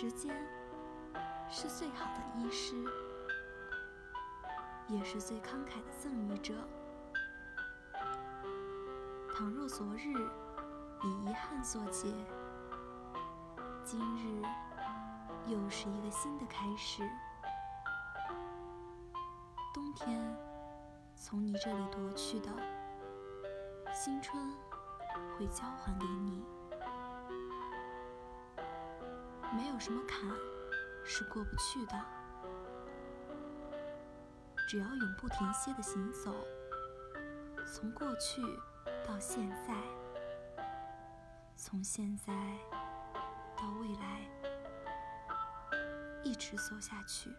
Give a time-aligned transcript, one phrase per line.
[0.00, 0.32] 时间
[1.50, 2.76] 是最好的医师，
[4.86, 6.54] 也是最慷慨的赠予者。
[9.34, 10.12] 倘若昨日
[11.02, 12.14] 以遗憾作结，
[13.82, 14.40] 今日
[15.48, 17.02] 又是一个新的开始。
[19.74, 20.32] 冬天
[21.16, 22.48] 从你这里夺去的，
[23.92, 24.54] 新春
[25.36, 26.44] 会交还给你。
[29.56, 30.20] 没有什么坎
[31.04, 32.00] 是过不去的，
[34.68, 36.34] 只要永不停歇的行走，
[37.66, 38.42] 从过去
[39.06, 39.74] 到现在，
[41.56, 42.32] 从现在
[43.56, 44.28] 到未来，
[46.22, 47.30] 一直走下去。